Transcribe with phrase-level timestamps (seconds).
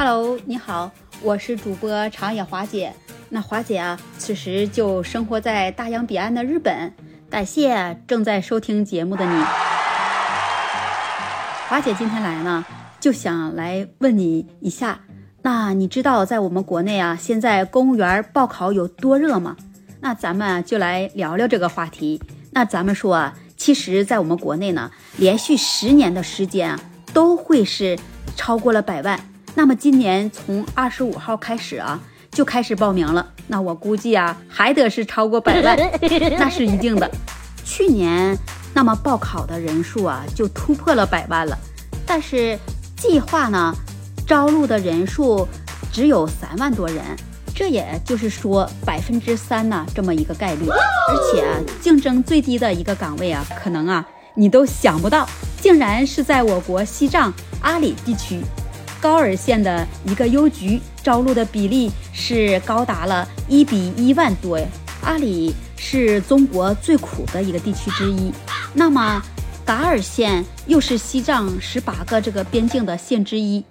[0.00, 0.92] Hello，你好，
[1.22, 2.94] 我是主播长野华姐。
[3.30, 6.94] 那华姐啊，此时就生活在大洋彼岸的日本。
[7.28, 9.42] 感谢正在收听节目的你。
[11.66, 12.64] 华姐今天来呢，
[13.00, 15.00] 就想来问你一下，
[15.42, 19.56] 那你知道在我们国内啊，现在公务员报考有多热吗？
[19.98, 22.22] 那咱们就来聊聊这个话题。
[22.52, 26.80] 那咱们说啊，其实，在我们国内呢，连续十年的时间啊，
[27.12, 27.98] 都会是
[28.36, 29.18] 超过了百万。
[29.58, 31.98] 那么今年从二十五号开始啊，
[32.30, 33.26] 就开始报名了。
[33.48, 35.76] 那我估计啊，还得是超过百万，
[36.38, 37.10] 那是一定的。
[37.64, 38.38] 去年
[38.72, 41.58] 那么报考的人数啊，就突破了百万了。
[42.06, 42.56] 但是
[42.96, 43.74] 计划呢，
[44.24, 45.44] 招录的人数
[45.92, 47.02] 只有三万多人，
[47.52, 50.68] 这也就是说百分之三呢这么一个概率。
[50.68, 55.28] 而且啊，竞争最低的一个岗位啊，可能啊你都想不到，
[55.60, 58.40] 竟然是在我国西藏阿里地区。
[59.00, 64.66] 高尔县的一个邮局招录的比例是高达了一比一万多呀！
[65.02, 68.32] 阿里是中国最苦的一个地区之一，
[68.74, 69.22] 那么
[69.64, 73.64] 噶尔县又是西藏十八个这个边境的县之一，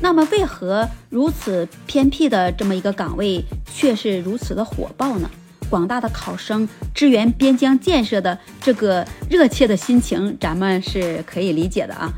[0.00, 5.30] 那么为何如此偏僻的这么一个岗位却是如此的火爆呢？
[5.68, 12.12] 广大的考生支援边疆建设的这个热切的心情，咱们是可以理解的啊。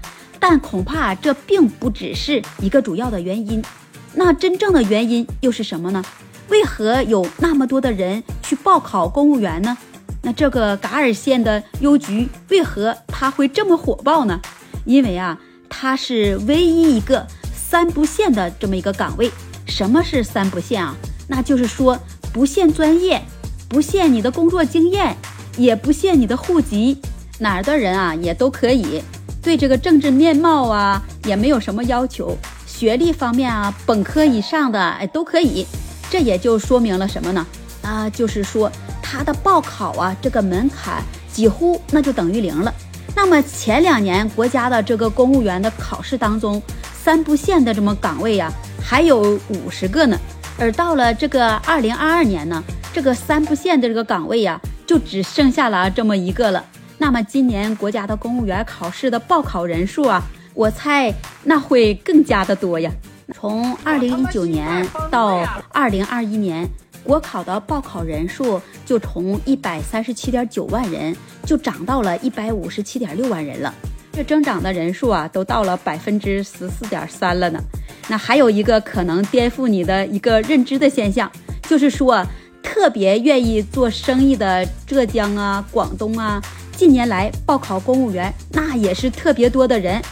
[0.46, 3.64] 但恐怕这并不只是一个主要的原因，
[4.12, 6.04] 那真正的原因又是什么呢？
[6.50, 9.74] 为何有那么多的人去报考公务员呢？
[10.20, 14.38] 那这个噶尔县的邮局为何它会这么火爆呢？
[14.84, 19.30] 因为啊，它是唯一一个三不限的这么一个岗位。
[19.64, 20.94] 什么是三不限啊？
[21.26, 21.98] 那就是说
[22.34, 23.22] 不限专业，
[23.66, 25.16] 不限你的工作经验，
[25.56, 27.00] 也不限你的户籍，
[27.38, 29.02] 哪儿的人啊也都可以。
[29.44, 32.34] 对这个政治面貌啊，也没有什么要求。
[32.66, 35.66] 学历方面啊，本科以上的哎都可以。
[36.10, 37.46] 这也就说明了什么呢？
[37.82, 42.72] 啊，就是说他的报考啊，这个门槛几乎那就等于零了。
[43.14, 46.60] 那么前两年国家的这个公务员的考试当中，
[46.94, 48.50] 三不限的这么岗位呀，
[48.82, 50.18] 还有五十个呢。
[50.58, 56.64] 而到了这个二零二二年呢，这个三不限的这个岗位呀，就只剩下了这么一个了。
[56.98, 60.22] 那么今年国家的公务员考试的报考人数啊，
[60.54, 61.12] 我猜
[61.42, 62.90] 那会更加的多呀。
[63.32, 66.68] 从二零一九年到二零二一年，
[67.02, 73.74] 国考的报考人数就从一百三十七点九万人，就涨到了一百五十七点六万人了。
[74.12, 77.60] 这增长的人数啊，都到了百分之十四点三了呢。
[78.08, 81.30] 那还有一个可能颠覆你的一个认知的现象，
[81.62, 82.24] 就是说
[82.62, 86.40] 特别愿意做生意的浙江啊、广东啊。
[86.76, 90.02] 近年来报考公务员，那也是特别多的人，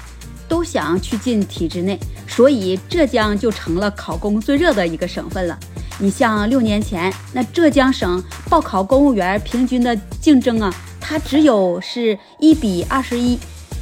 [0.48, 5.58] 都想去进体制内，所以浙江就成了考公最热的一个省份了。
[5.98, 13.38] 你像六年前，那浙江省报考公务员平均的竞争啊，它只有是一比二十一，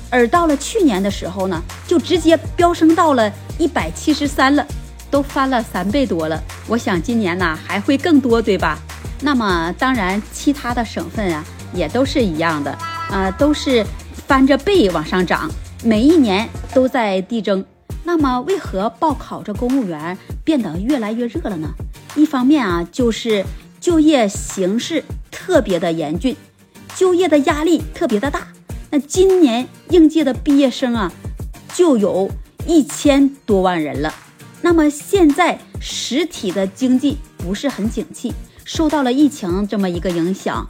[0.08, 4.66] 而到了去年的时候呢，就直接飙升到了一百七十三了，
[5.10, 6.42] 都翻了三倍多了。
[6.66, 8.78] 我想今年呢还会更多，对吧？
[9.20, 11.44] 那么当然，其他的省份啊。
[11.74, 12.70] 也都是一样的，
[13.10, 13.84] 啊，都是
[14.26, 15.50] 翻着倍往上涨，
[15.84, 17.64] 每一年都在递增。
[18.02, 21.68] 那么，为何报考这公务员变得越来越热了呢？
[22.16, 23.44] 一方面啊，就是
[23.80, 26.34] 就业形势特别的严峻，
[26.96, 28.48] 就业的压力特别的大。
[28.90, 31.12] 那今年应届的毕业生啊，
[31.74, 32.28] 就有
[32.66, 34.12] 一千多万人了。
[34.62, 38.32] 那么现在实体的经济不是很景气，
[38.64, 40.66] 受到了疫情这么一个影响。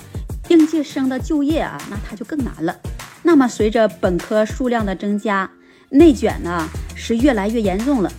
[0.51, 2.77] 应届生的就业啊，那他就更难了。
[3.23, 5.49] 那么随着本科数量的增加，
[5.91, 8.13] 内卷呢是越来越严重了。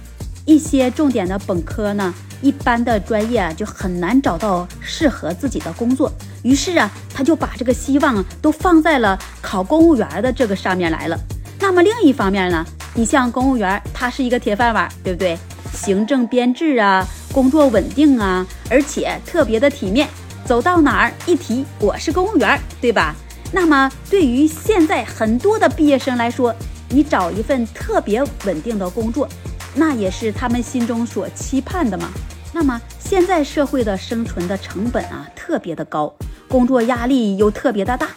[0.46, 6.10] 一些重点的本科呢，一般的专业就很难找到适合自己的工作。
[6.42, 11.20] 于是啊，他就把这个希望都放在了考公务员的这个上面来了。
[11.60, 12.66] 那么另一方面呢，
[12.96, 15.38] 你像公务员，它是一个铁饭碗，对不对？
[15.74, 20.08] 行政编制啊，工作稳定啊，而且特别的体面。
[20.52, 23.16] 走到哪儿一提我是公务员，对吧？
[23.54, 26.54] 那么对于现在很多的毕业生来说，
[26.90, 29.30] 你找一份特别稳定的工作，
[29.76, 32.10] 那也是他们心中所期盼的嘛。
[32.52, 36.14] 那么现在社会的生存的成本啊特别的高，
[36.50, 38.10] 工作压力又特别的大，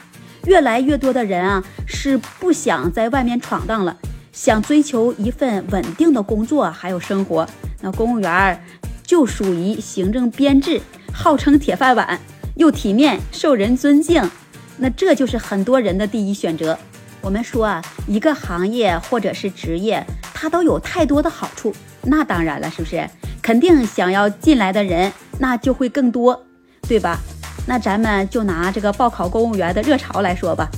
[0.47, 3.97] 越来越多的人啊是不想在外面闯荡了，
[4.33, 7.49] 想追求一份稳定的工作还有生活。
[7.81, 8.61] 那公务员
[9.05, 10.81] 就属于行政编制。
[11.15, 12.21] 号称铁饭碗，
[12.57, 14.29] 又体面，受人尊敬，
[14.77, 16.77] 那这就是很多人的第一选择。
[17.21, 21.73] 我们说啊，一个行业或者是职业，它都有太多的好处。
[22.03, 23.09] 那当然了，是不是？
[23.41, 26.45] 肯定想要进来的人那就会更多，
[26.89, 27.19] 对吧？
[27.67, 30.69] 那咱们就拿这个报考公务员的热潮来说吧，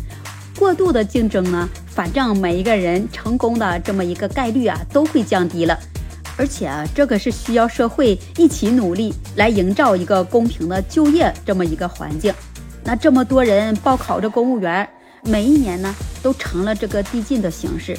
[0.59, 5.77] 过度的竞争呢，反正每一个人成功的这么一个概率啊，都会降低了。
[6.37, 12.33] 而且啊，这个是需要社会一起努力来营造一个公平的就业这么一个环境。
[12.85, 14.88] 那这么多人报考这公务员，
[15.23, 17.97] 每一年呢都成了这个递进的形式。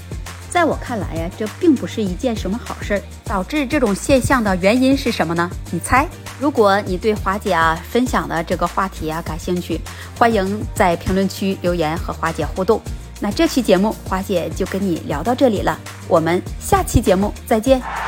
[0.50, 3.02] 在我看来呀，这并不是一件什么好事儿。
[3.26, 5.50] 导致这种现象的原因是什么呢？
[5.72, 6.08] 你猜？
[6.40, 9.80] 如果你对华姐啊分享的这个话题啊感兴趣，
[10.18, 12.82] 欢迎在评论区留言和华姐互动。
[13.20, 18.07] 那这期节目华姐就跟你聊到这里了，我们下期节目再见。